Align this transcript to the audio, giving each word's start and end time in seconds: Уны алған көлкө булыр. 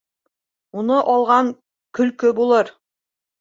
Уны 0.81 0.97
алған 1.15 1.51
көлкө 2.01 2.33
булыр. 2.41 2.73